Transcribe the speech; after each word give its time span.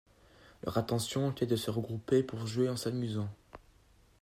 Leur 0.63 0.79
intention 0.79 1.29
était 1.29 1.45
de 1.45 1.55
se 1.55 1.69
regrouper 1.69 2.23
pour 2.23 2.47
jouer 2.47 2.67
en 2.69 2.75
s'amusant. 2.75 3.29